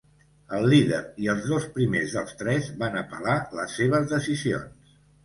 El 0.59 0.63
líder 0.69 1.01
i 1.25 1.27
els 1.33 1.43
dos 1.51 1.67
primers 1.75 2.15
dels 2.19 2.33
tres 2.39 2.71
van 2.85 2.97
apel·lar 3.03 3.37
les 3.61 3.77
seves 3.81 4.09
decisions. 4.15 4.97